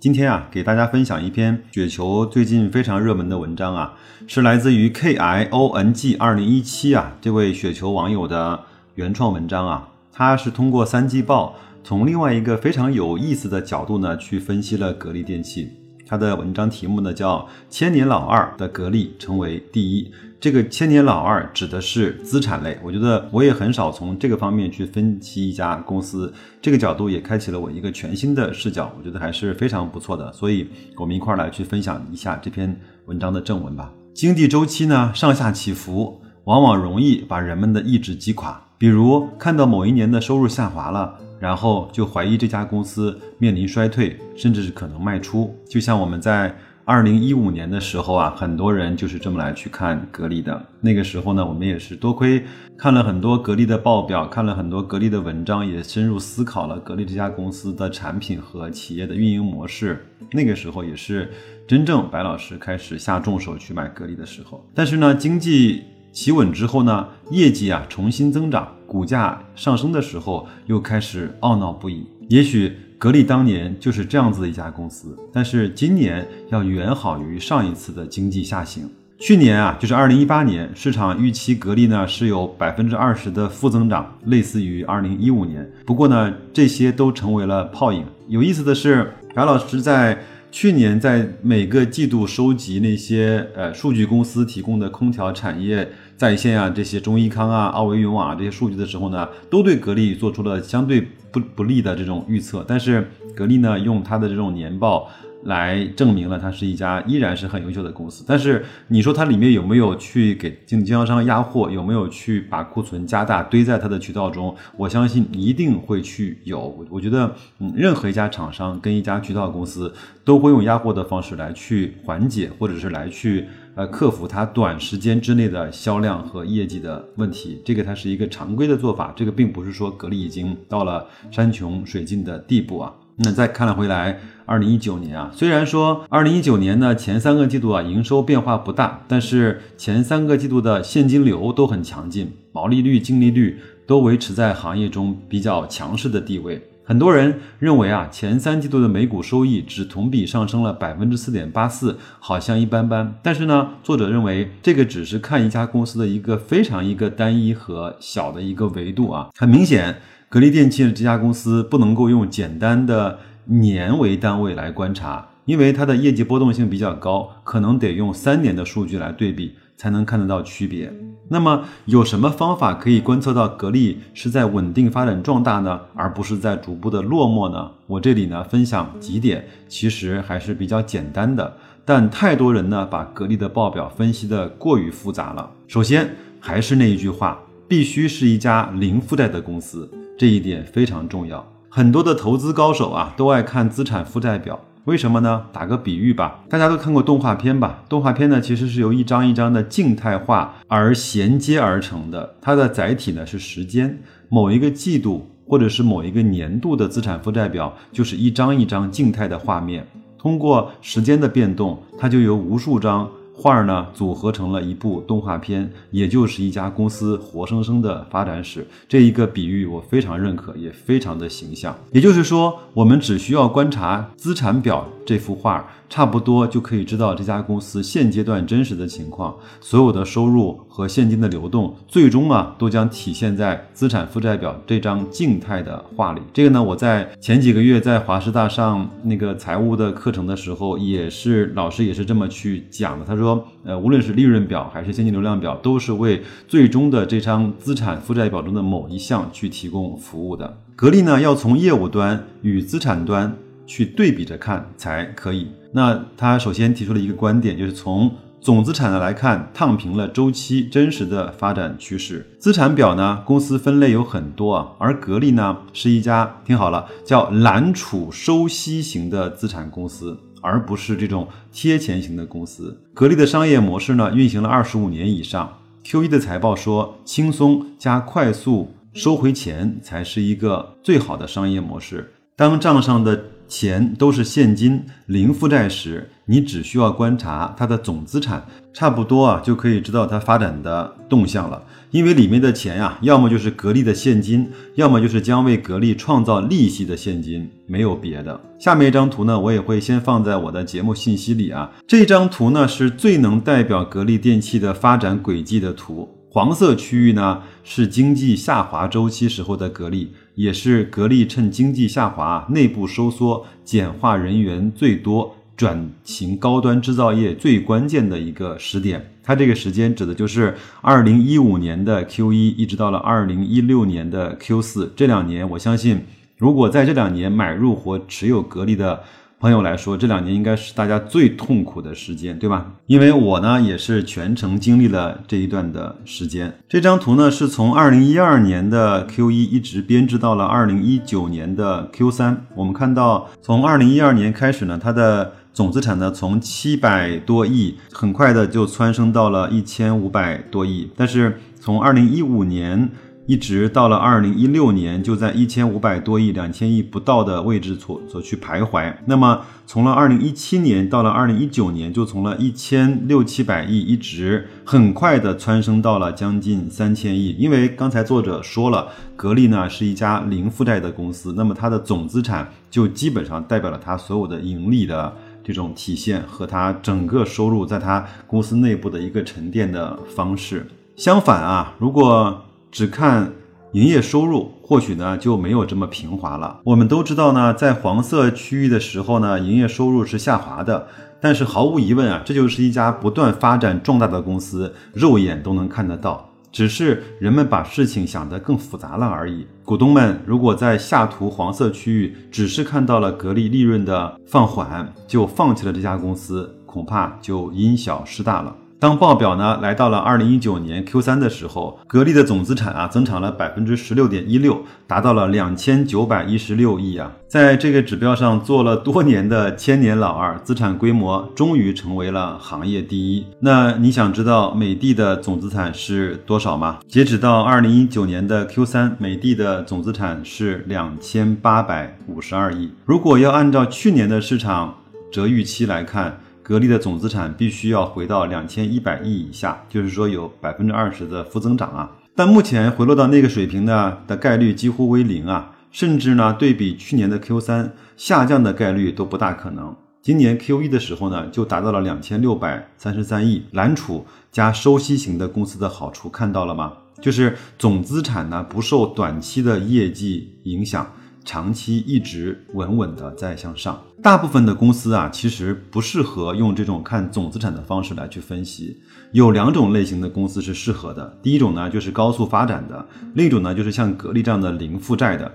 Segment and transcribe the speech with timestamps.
[0.00, 3.94] 今天啊，给大家分享一篇雪球最近非常热门的文章啊，
[4.26, 8.64] 是来自于 K I O N G 二零一七啊这位雪球网友的。
[8.96, 15.68] 原创文章啊，他是通过三季报，从另外一个非常有意思的角度呢，去分析了格力电器。
[16.06, 20.12] 它的文章题目呢叫“千年老二的格力成为第一”。
[20.44, 22.78] 这个“千年老二”指的是资产类。
[22.84, 26.30] 我觉得我也很少从这个方面去分析一家公司，
[26.60, 30.30] 这个角度也开启了我一个全新的视角，我觉得还是非常不错的。
[30.34, 30.68] 所以，
[30.98, 33.90] 我们一块儿来去分享一下这篇文章的正文吧。
[34.12, 38.62] 经济周期呢上下起伏，往往容易把人们的意志击垮。
[38.76, 45.56] 比如看到某一年的收入下滑了，然后就怀疑这家公司面临衰退，甚至是可能卖出。
[45.66, 46.54] 就像我们在
[46.86, 50.62] 二零一五年的时候啊，很多人就是这么来去看格力的。
[50.82, 52.44] 那个时候呢，我们也是多亏
[52.76, 60.06] 看了很多格力的报表，看了很多格力的文章，也深入思考了格力这家公司的产品和企业的运营模式。
[60.30, 61.32] 那个时候也是
[61.66, 64.62] 真正白老师开始下重手去买格力的时候。
[64.74, 65.84] 但是呢，经济。
[66.12, 72.06] 企稳之后呢，业绩啊重新增长，股价上升的时候又开始懊恼不已。
[72.28, 78.88] 也许格力当年就是这样子的一家公司，但是今年要远好于上一次的经济下行。
[79.18, 85.70] 去年啊，就是二零一八年，市场预期格力呢是有百分之二十的负增长，类似于二零一五年。
[85.86, 88.04] 不过呢，这些都成为了泡影。
[88.28, 90.18] 有意思的是，白老师在。
[90.56, 101.00] 去年在每个季度收集那些呃数据公司提供的空调产业在线啊，这些中医康啊、奥维云网啊这些数据的时候呢，都对格力做出了相对
[101.32, 102.64] 不不利的这种预测。
[102.66, 105.10] 但是格力呢，用它的这种年报。
[105.44, 114.56] 来证明了它是一家依然是很优秀的公司，但是你说它里面有没有去给经经销商压货，有没有去把库存加大堆在它的渠道中？
[114.74, 116.86] 我相信一定会去有。
[116.88, 119.92] 我觉得，嗯，任何一家厂商跟一家渠道公司
[120.24, 127.60] 都会用压货的方式来去缓解，或者是来去呃克服它短时间之内的销量和业绩的问题。
[127.64, 132.94] 这个它是一个常规的做法，这个并不是说格力已经到了山穷水尽的地步啊。
[133.16, 146.60] 那再看了回来，二零一九年啊，虽然说二零一九年呢前三个季度啊营收变化不大，但是前三个季度的现金流都很强劲，毛利率、净利率都维持在行业中比较强势的地位。
[146.86, 153.18] 很多人认为啊，前三季度的每股收益只同比上升了百分之四点八四，好像一般般。
[153.22, 159.96] 但是呢，作者认为这个只是看一家公司的一个非常一个单一和小的一个维度啊，很明显。
[160.28, 170.92] 格力电器这家公司不能够用简单的年为单位来观察，因为它的业绩波动性比较高，可能得用三年的数据来对比才能看得到区别。
[171.28, 177.70] 那么有什么方法可以观测到格力是在稳定发展壮大呢，而不是在逐步的落寞呢？
[177.86, 185.50] 我这里呢分享几点，其实还是比较简单的，但太多人呢把格力的报表分析的过于复杂了。
[185.66, 189.90] 首先还是那一句话，必须是一家零负债的公司。
[190.18, 195.46] 这一点非常重要，很多的投资高手啊都爱看资产负债表，为什么呢？
[195.50, 197.82] 打个比喻吧，大家都看过动画片吧？
[197.88, 209.86] 动画片呢其实是由一张一张的静态画而衔接而成的，它的载体呢是时间，某一个季度或者是某一个年度的资产负债表就是一张一张静态的画面，
[210.18, 213.10] 通过时间的变动，它就由无数张。
[213.36, 218.64] 画儿呢，组合成了一部动画片，也就是一家公司活生生的发展史。
[218.88, 221.76] 这一个比喻我非常认可，也非常的形象。
[221.90, 225.64] 也就是说，我们只需要观察资产表这幅画儿。
[225.88, 236.20] 差不多就可以知道这家公司现阶段真实的情况，所有的收入和现金的流动，最终啊都将体现在资产负债表这张静态的画里。
[236.32, 243.04] 这个呢，我在前几个月在华师大上那个财务的课程的时候，也是老师也是这么去讲的。
[243.04, 250.58] 他说，呃，无论是利润表还是现金流量表，都是为最终的这张资产负债表中的某一项去提供服务的。
[250.74, 253.36] 格力呢，要从业务端与资产端。
[253.66, 255.48] 去对比着看才可以。
[255.72, 262.26] 那他首先提出了一个观点，就是从总资产的来看，烫平了周期真实的发展趋势。
[262.38, 272.78] 资产表呢，公司分类有很多啊，而格力呢是一家听好了，叫揽储收息型的资产公司，而不是这种贴钱型的公司。
[272.92, 275.58] 格力的商业模式呢，运行了二十五年以上。
[275.82, 282.12] Q 一的财报说，轻松加快速收回钱才是一个最好的商业模式。
[282.36, 291.62] 当账上的钱都是现金、零负债时，你只需要观察它的总资产，差不多啊就可以知道它发展的动向了。
[291.90, 298.40] 因为里面的钱呀，要么就是格力的现金，要么就是将为格力创造利息的现金，没有别的。
[298.58, 301.70] 下面一张图呢，我也会先放在我的节目信息里啊。
[301.86, 306.08] 这张图呢，是最能代表格力电器的发展轨迹的图。
[306.30, 310.12] 黄色区域呢，是经济下滑周期时候的格力。
[310.34, 319.12] 也是格力趁经济下滑、内部收缩、简化人员最多、转型高端制造业最关键的一个时点。
[319.22, 324.92] 它这个时间指的就是二零一五年的 Q 一，一直到了二零一六年的 Q 四。
[324.94, 326.02] 这两年，我相信，
[326.36, 329.02] 如果在这两年买入或持有格力的。
[329.44, 332.64] 朋友来说，这两年应该是大家最痛苦的时间，对吧？
[332.86, 336.50] 因为我呢也是全程经历了这一段的时间。
[336.66, 342.46] 这张图呢是从二零一二年的 Q 一一直编织到了二零一九年的 Q 三。
[342.54, 350.90] 我们看到，从二零一二年开始呢，它的总资产呢从七百多亿，很快的就蹿升到了一千五百多亿。
[350.96, 352.88] 但是从二零一五年。
[353.26, 358.94] 一直到了二零一六年，就在一千五百多亿、两千亿不到的位置所所去徘徊。
[359.06, 367.34] 那么，从了二零一七年到了二零一九年，就从了一千六七百亿，一直很快的蹿升到了将近三千亿。
[367.38, 380.66] 因为刚才作者说了，格力呢是一家零负债的公司，那么它的总资产就基本上代表了它所有的盈利的这种体现和它整个收入在它公司内部的一个沉淀的方式。
[380.96, 382.43] 相反啊，如果
[382.74, 383.30] 只看
[383.70, 386.58] 营业收入，或许呢就没有这么平滑了。
[386.64, 390.88] 我们都知道呢，在黄色区域的时候呢，营业收入是下滑的。
[391.20, 396.28] 但是毫无疑问啊，这就是一家不断发展壮大的公司，肉眼都能看得到。
[396.50, 399.46] 只是人们把事情想得更复杂了而已。
[399.64, 408.52] 股东们如果在下图黄色区域只是看到了格力利润的放缓，就放弃了这家公司，恐怕就因小失大了。
[408.80, 423.24] 当报表呢来到了二零一九年 Q 三的时候，格力的总资产啊增长了百分之十六点一六，达到了两千九百一十六亿啊，在这个指标上做了多年的千年老二，资产规模终于成为了行业第一。
[423.40, 426.80] 那你想知道美的的总资产是多少吗？
[426.86, 432.70] 截止到二零一九年的 Q 三，美的的总资产是两千八百五十二亿。
[432.84, 434.74] 如果要按照去年的市场
[435.10, 436.18] 折预期来看。
[436.44, 441.90] 格力的总资产必须要回到两千一百亿以下，就是说有百分之二十的负增长啊。
[442.14, 449.74] 但目前回落到那个水平呢的概率几乎为零啊，甚至呢对比去年的 Q 三下降的概率都不大可能。
[450.02, 456.74] 今年 Q 一的时候呢就达到了两千六百三十三亿，蓝储加收息型的公司的好处看到了吗？
[457.00, 460.86] 就是总资产呢不受短期的业绩影响。
[461.24, 468.76] 长期一直稳稳的在向上，大部分的公司啊，其实不适合用这种看总资产的方式来去分析。
[469.12, 475.32] 有两种类型的公司是适合的，第一种呢就是高速发展的，另一种呢就是像格力这样的零负债的，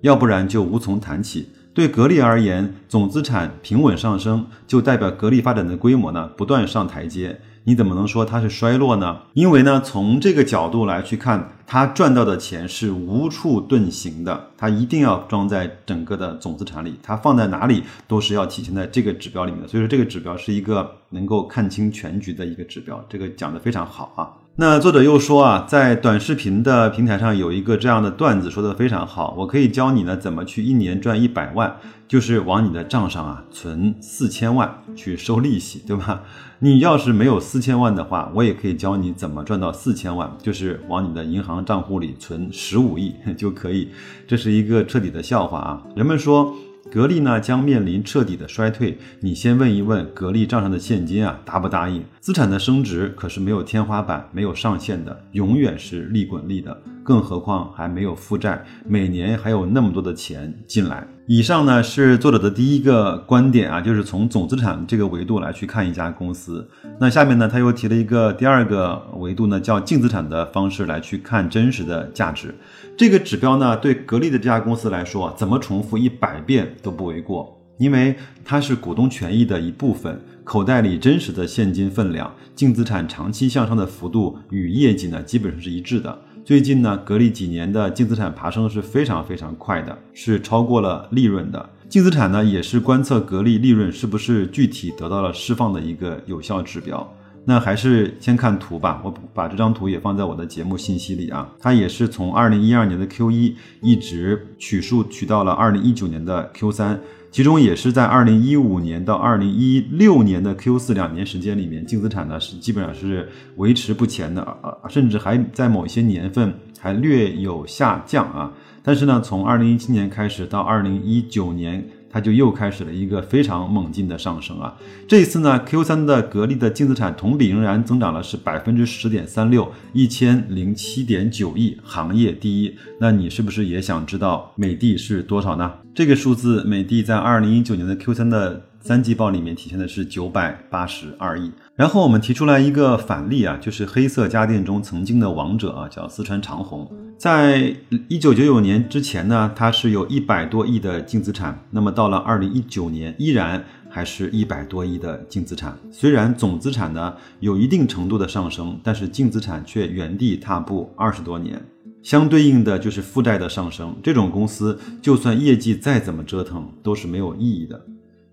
[0.00, 1.48] 要不然就无从谈起。
[1.74, 7.38] 对格力而言，总资产平稳上升，就代表格力发展的规模呢不断上台阶。
[7.68, 9.22] 你怎么能说它是衰落呢？
[9.34, 19.66] 因为呢，从这个角度来去看，它赚到的钱是无处遁形的，它一定要装在整个的总资产里，它放在哪里都是要体现在这个指标里面的。
[19.66, 24.30] 所以说，这个指标是一个能够看清全局的一个指标，这个讲的非常好啊。
[24.58, 31.76] 那作者又说啊，在短视频的平台上有一个这样的段子，说的非常好，我可以教你呢怎么去一年赚一百万，
[32.08, 36.22] 就是往你的账上啊存四千万去收利息，对吧？
[36.60, 43.90] 你要是没有四千万的话，我也可以教你怎么赚到四千万，就是往你的银行账户里存十五亿 就可以。
[44.26, 45.82] 这是一个彻底的笑话啊！
[45.94, 46.56] 人们说
[46.90, 52.02] 格力呢将面临彻底的衰退，你先问一问格力账上的现金啊答不答应？
[52.20, 61.06] 资产的升值可是没有天花板、没有上限的，永远是利滚利的，更何况还没有负债，每年还有那么多的钱进来。
[61.28, 66.68] 以上呢是作者的第一个观点啊，就是从总资产这个维度来去看一家公司。
[67.00, 72.54] 那下面呢，他又提了一个第二个维度呢，叫净资产的方式来去看真实的价值。
[72.96, 86.18] 这个指标呢，对格力的这家公司来说，怎么重复一百遍都不为过，因为它是股东权益的一部分，口袋里真实的现金分量，净资产长期向上的幅度与业绩呢，基本上是一致的。
[86.42, 91.68] 最近呢，格力几年的净资产爬升是非常非常快的，是超过了利润的。
[91.90, 97.14] 净资产呢，也是观测格力利润是不是具体得到了释放的一个有效指标。
[97.48, 101.48] 那还是先看图吧，我把这张图也放在我的节目信息里啊。
[101.60, 106.98] 它也是从二零一二年的 Q 一一直取数取到了二零一九年的 Q 三，
[107.30, 118.52] 其中也是在二零一五年到二零一六年的 Q 四两年时间里面，净资产呢是基本上是维持不前的啊，甚至还在某些年份还略有下降啊。
[118.82, 121.88] 但是呢，从二零一七年开始到二零一九年。
[122.16, 124.74] 它就又开始了一个非常猛进的上升啊！
[125.06, 132.74] 这一次呢，Q 三的格力的净资产同比仍然增长了是百分之十点三六，一千零七点九亿，行业第一。
[132.98, 135.70] 那你是不是也想知道美的是多少呢？
[135.94, 141.52] 这个数字，美的在二零一九年的 Q 三的三季报里面体现的是九百八十二亿。
[141.76, 146.90] 然后我们提出来一个反例啊，就是黑色家电中曾经的王者啊，叫四川长虹。
[147.18, 147.76] 在
[148.08, 151.62] 一九九九年之前呢，它是有一百多亿的净资产。
[151.70, 155.76] 那么到了二零一九年，依然还是一百多亿的净资产。
[155.92, 161.62] 虽然总资产呢有一定程度的上升，但是净资产却原地踏步二十多年。
[162.02, 163.94] 相对应的就是负债的上升。
[164.02, 167.78] 这种公司就算业绩再怎么折腾，都是没有意义的。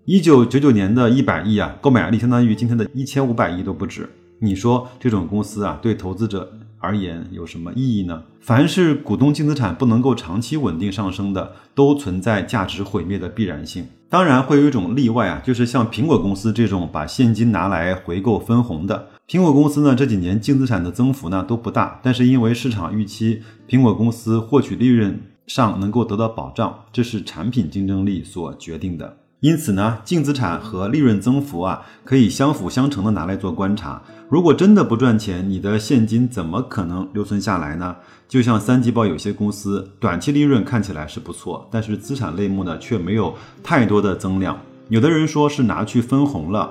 [0.06, 4.06] 一九九九年的一百亿啊，购买力相当于今天的一千五百亿都不止。
[4.40, 6.52] 你说这种公司啊，对投资者？
[6.78, 8.24] 而言有什么意义呢？
[8.42, 13.86] 凡是股东净资产不能够长期稳定上升的，都存在价值毁灭的必然性。
[14.10, 19.08] 当然会有一种例外啊，就是像苹果公司这种把现金拿来回购分红的。
[19.26, 29.16] 苹果公司呢这几年净资产的增幅呢都不大，但是因为市场预期苹果公司获取利润上能够得到保障，这是产品竞争力所决定的。
[29.40, 34.02] 因此呢，净资产和利润增幅啊，可以相辅相成的拿来做观察。
[34.30, 37.94] 如果真的不赚钱，你的现金怎么可能留存下来呢？
[38.26, 44.58] 就像三季报有些公司短期利润看起来是不错，但是资产类目呢却没有太多的增量。
[44.88, 46.70] 有的人说是拿去分红了，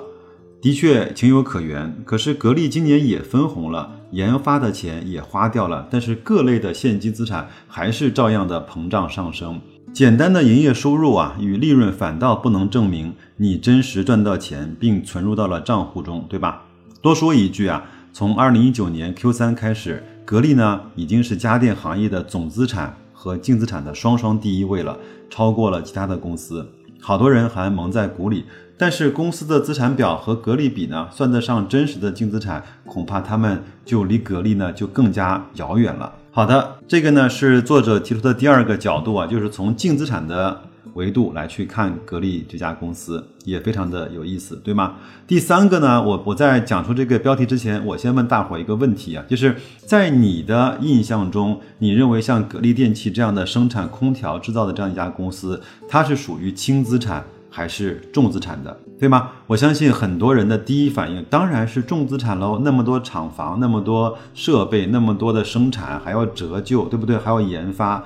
[0.59, 1.95] 的确情有可原。
[2.05, 9.61] 可是格力今年也分红了，研发的钱也花掉了，但是各类的现金资产还是照样的膨胀上升。
[9.93, 16.63] 简单的营业收入啊与利润反倒不能证明你真实赚到钱并存入到了账户中，对吧？
[16.99, 24.97] 多说一句啊，从二零一九年 Q 三开始，格力呢已经是家电行业的总资产和净资产的双双第一位了，
[25.29, 26.67] 超过了其他的公司。
[26.99, 28.45] 好多人还蒙在鼓里，
[28.75, 36.11] 但是公司的资产表和格力比呢，算得上真实的净资产，恐怕他们就离格力呢就更加遥远了。
[36.35, 40.63] 好的，这个呢是作者提出的第二个角度啊，就是从净资产的
[40.95, 44.95] 维度来去看格力这家公司，也非常的有意思，对吗？
[45.27, 57.23] 第三个呢，我我在讲出这个标题之前，我先问大伙一个问题啊，就是在你的印象中，你认为像格力电器这样的生产空调制造的这样一家公司，它是属于轻资产？
[57.55, 59.29] 还是重资产的，对吗？
[59.45, 62.59] 我相信很多人的第一反应当然是重资产喽。
[62.65, 67.15] 那么多厂房，那么多设备，那么多的生产，还要折旧，对不对？
[67.15, 68.03] 还要研发。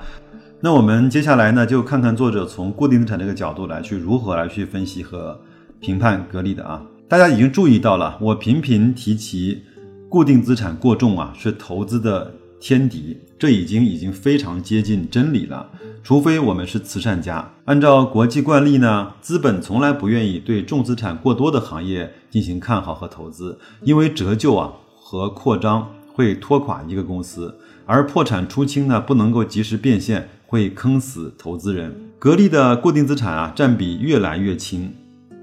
[0.60, 5.40] 那我们接下来呢，就看看作者从固定资产这个角度来去如何来去分析和
[5.80, 6.82] 评判格力的啊。
[7.08, 9.62] 大家已经注意到了，我频频提起
[10.10, 13.16] 固定资产过重啊，是投资的天敌。
[13.38, 15.70] 这已经已经非常接近真理了。
[16.02, 31.94] 除非我们是慈善家，按照国际惯例呢，资本从来不愿意对重资产过多的行业进行看好和投资，因为折旧啊和扩张会拖垮一个公司，而破产出清呢不能够及时变现，会坑死投资人。
[32.18, 34.92] 格力的固定资产啊占比越来越轻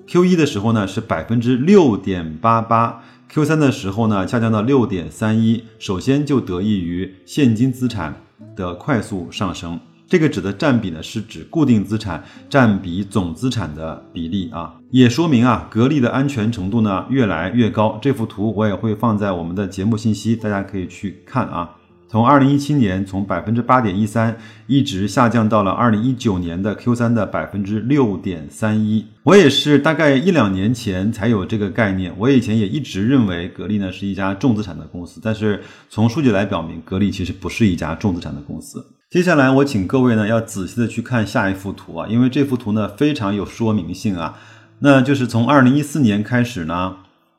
[0.07, 8.21] ，Q 一的时候呢是百分之六点八八，Q 三的时候呢下降到六点三一，首先就得益于现金资产
[8.55, 9.79] 的快速上升。
[10.07, 17.97] 这个指的占比呢，是指固定资产占比总资产的比例啊，也说明啊，格力的安全程度呢越来越高。
[17.99, 21.71] 这幅图我也会放在我们的节目信息，大家可以去看啊。
[22.15, 29.05] 从二零一七年从百分之八点一三一直下降到了二零一九年的 Q 三的百分之六点三一。
[29.23, 38.81] 我也是大概一两年前才有这个概念，我以前也一直认为格力呢是一家重资产的公司，但是从数据来表明，格力其实不是一家重资产的公司。
[39.09, 44.39] 接下来，我请各位呢要仔细的去看下一幅图啊，因为这幅图呢非常有说明性啊。
[44.79, 46.95] 那就是从二零一四年开始呢，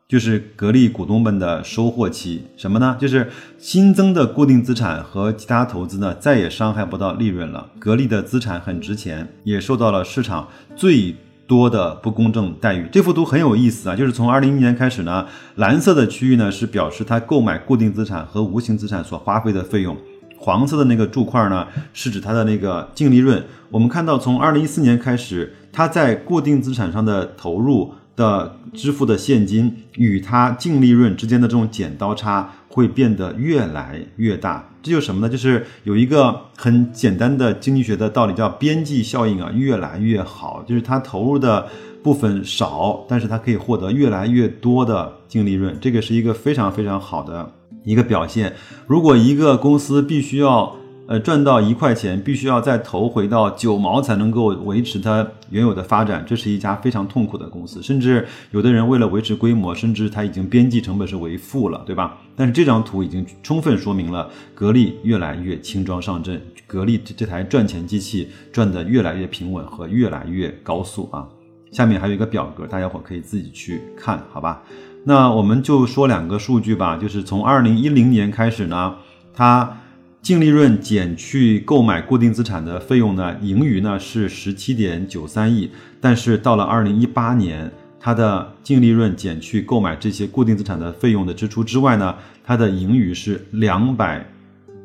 [0.09, 2.97] 就是格力股东们的收获期，什么呢？
[2.97, 7.67] 就是新增的固定资产和其他投资呢再也伤害不到利润了。
[7.81, 10.47] 格力的资产很值钱，也受到了市场
[10.77, 11.17] 最
[11.49, 12.89] 多的不公正待遇。
[12.93, 19.97] 这幅图很有意思啊，就是从二零一一年开始呢，蓝色的区域呢是表示它购买固定资产和无形资产所花费的费用。
[20.39, 23.43] 黄色的那个柱块呢，是指它的那个净利润。
[23.71, 34.71] 我们看到，从二零一四年开始，它在固定资产上的投入的支付的现金与它净利润之间的这种剪刀差会变得越来越大。
[34.83, 35.29] 这就是什么呢？
[35.29, 40.65] 就是有一个很简单的经济学的道理，叫边际效应啊，越来越好。
[40.67, 41.67] 就是它投入的
[42.03, 47.53] 部分少，但是它可以获得越来越多的净利润，这个是一个非常非常好的
[47.85, 48.55] 一个表现。
[48.87, 50.77] 如果一个公司必须要
[51.09, 57.81] 呃，赚到一块钱，必须要再投回到九毛才能够维持它原有的发展，这是一家非常痛苦的公司。
[57.81, 62.19] 甚至有的人为了维持规模，甚至他已经边际成本是为负了，对吧？
[62.35, 71.29] 但是这张图已经充分说明了格力越来越轻装上阵，格力这这台赚钱机器赚得越来越平稳和越来越高速啊。
[71.71, 74.61] 下面还有一个表格，大家伙可以自己去看，好吧？
[75.05, 78.97] 那我们就说两个数据吧，就是从二零一零年开始呢，
[79.33, 79.83] 它。
[80.27, 94.29] 净利润减去购买固定资产的费用呢，盈余呢是十七点九三亿，但是到了二零一八年，它的净利润减去购买这些固定资产的费用的支出之外呢，它的盈余是两百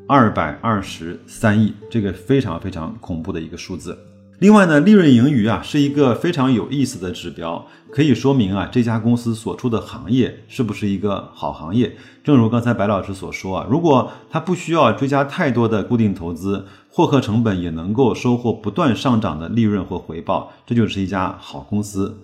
[0.08, 3.98] 二百二十三亿，这个非常非常恐怖的一个数字。
[4.42, 11.96] 另外呢，利润盈余啊是一个非常有意思的指标，可以说明啊这家公司所处的行业是不是一个好行业。
[12.24, 22.18] 正如刚才白老师所说啊，如果它不需要追加太多的固定投资，获客成本也能够收获不断上涨的利润或回报，这就是一家好公司。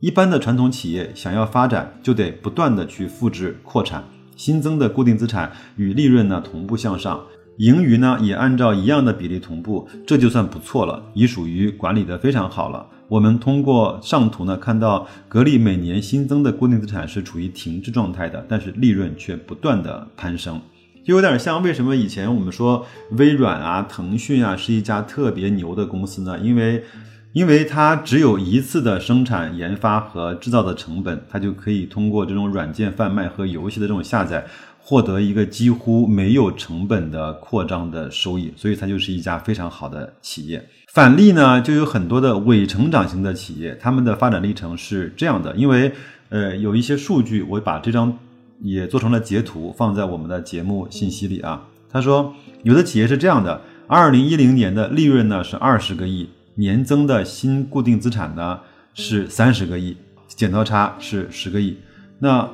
[0.00, 4.04] 一般的传统企业想要发展，就得不断的去复制扩产，
[4.36, 7.22] 新增的固定资产与利润呢同步向上。
[7.58, 12.86] 盈余呢也按照一样的比例同步，这就算不错了，已属于管理的非常好了。
[13.08, 20.60] 我们通过上图呢看到，格力每年新增的固定资产是处于停滞状态的，但是利润却不断的攀升，
[21.04, 26.38] 就有点像为什么以前我们说微软啊、腾讯啊是一家特别牛的公司呢？
[26.38, 26.84] 因为，
[27.32, 34.46] 因为它只有一次的生产、研发和制造的成本，它就可以通过这种软件贩卖和游戏的这种下载。
[34.88, 40.66] 获得一个几乎没有成本的扩张的收益，所以它就是一家非常好的企业。
[40.94, 45.54] 反例呢，就有很多的伪成长型的企业，他们的发展历程是这样的。
[45.56, 45.92] 因为
[46.30, 48.18] 呃，有一些数据，我把这张
[48.62, 51.68] 也做成了截图，放在我们的节目信息里啊。
[51.90, 52.32] 他说，
[52.62, 58.60] 有的企业是这样的：二零一零年的利润呢是二十个亿，年增的新固定资产呢
[58.94, 59.94] 是三十个亿，
[60.28, 61.76] 剪刀差是十个亿。
[62.20, 62.48] 那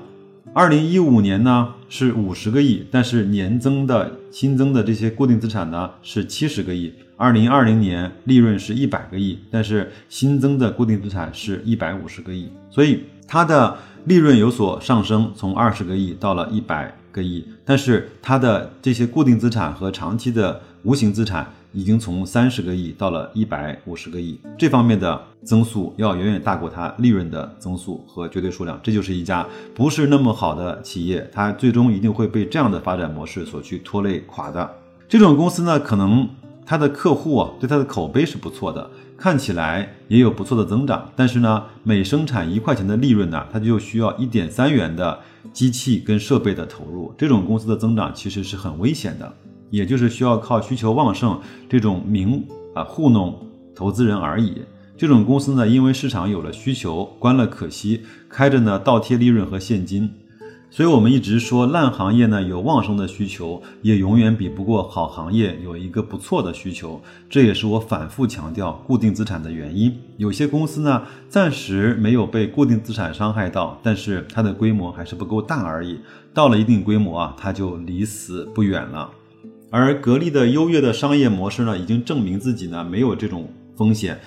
[0.52, 6.92] 二零一五年呢是五十个亿，但是年增的新增的这些固定资产呢是七十个亿。
[7.16, 21.52] 二零二零年利润是一百个亿，但是新增的固定资产是一百五十个亿，所以它的利润有所上升，从二十个亿到了一百个亿，但是它的这些固定资产和长期的无形资产。
[21.74, 28.78] 已经从三十个亿到了一百五十个亿，这方面的增速要远远大过它利润的增速和绝对数量。
[28.80, 34.70] 这就是一家不是那么好的企业，它最终一定会被这样的发展模式所去拖累垮的。
[35.08, 36.28] 这种公司呢，可能
[36.64, 45.18] 它的客户啊对它的口碑是不错的，看起来也有不错的增长，但是呢，每生产一块钱的利润呢，它就需要一点三元的
[45.52, 47.12] 机器跟设备的投入。
[47.18, 49.32] 这种公司的增长其实是很危险的。
[49.74, 53.36] 也就是需要靠需求旺盛这种名啊糊弄
[53.74, 54.62] 投资人而已。
[54.96, 60.08] 这种公司呢，因为市场有了需求，关了可惜，开着呢倒贴利润和现金。
[60.70, 67.00] 所以我们一直说，烂行业呢有旺盛的需求，也永远比不过好行业有一个不错的需求。
[67.28, 69.96] 这也是我反复强调固定资产的原因。
[70.16, 75.98] 有些公司呢暂时没有被固定资产伤害到，但是它的规模还是不够大而已。
[76.32, 79.10] 到了一定规模啊，它就离死不远了。
[79.76, 84.20] 而格力的优越的商业模式呢，已经证明自己呢没有这种风险，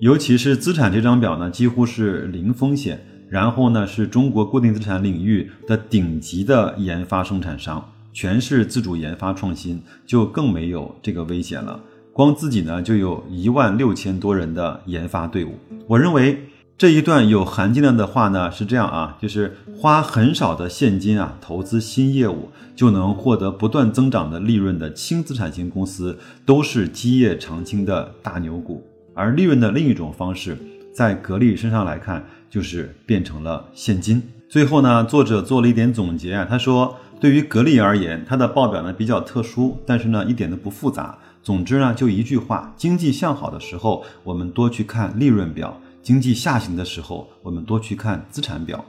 [0.00, 3.00] 尤其是资产这张表呢，几乎是零风险。
[3.28, 11.80] 然后呢，是中国固定资产领域的顶级的研发生产商，全是自主研发创新，就更没有这个危险了。
[12.12, 15.54] 光自己呢，就有一万六千多人的研发队伍。
[15.86, 16.49] 我认为。
[16.80, 28.82] 这一段有含金量的话呢，是这样啊，就是花很少的现金啊，投资新业务就能获得不断增长的利润的轻资产型公司，都是基业长青的大牛股。
[29.14, 30.56] 而利润的另一种方式，
[30.94, 34.22] 在格力身上来看，就是变成了现金。
[34.48, 41.18] 最后呢，作者做了一点总结啊，他说，对于格力而言，它的报表呢比较特殊，但是呢一点都不复杂。
[41.42, 45.78] 总之呢，就一句话，经济向好的时候，我们多去看利润表。
[46.02, 48.84] 经济下行的时候，我们多去看资产表。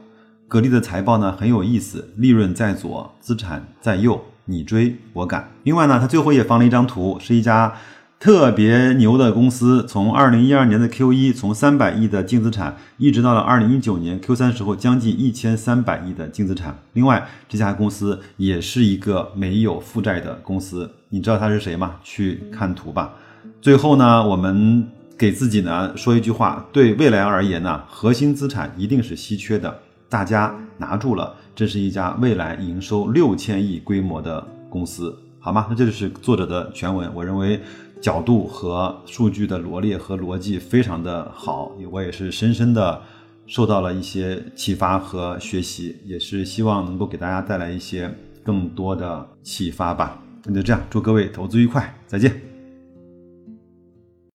[0.47, 5.52] 格力的财报呢很有意思，利润在左，资产在右，你追我赶。
[5.63, 7.74] 另外呢，它最后也放了一张图，是一家
[8.19, 16.78] 特别牛的公司，从二零一二年的 Q 一，从三百亿的净资产，一直到了二零一九年 Q 三时候，将近一千三百亿的净资产。
[16.93, 20.89] 另外，这家公司也是一个没有负债的公司。
[21.10, 21.95] 你知道它是谁吗？
[22.04, 23.13] 去看图吧。
[23.62, 24.88] 最后呢，我们
[25.21, 29.79] 给自己呢说一句话：对未来而言呢，核心资产一定是稀缺的，
[30.10, 35.67] 大家拿住了，这是一家未来营收六千亿规模的公司，好吗？
[35.69, 37.07] 那这就是作者的全文。
[37.13, 37.62] 我认为。
[38.01, 42.99] 角度和数据的罗列和逻辑非常的好，我也是深深的
[43.45, 48.12] 受到了一些启发和学习，也是希望能够给大家带来一些
[48.43, 50.19] 更多的启发吧。
[50.45, 52.50] 那就这样，祝各位投资愉快，再见。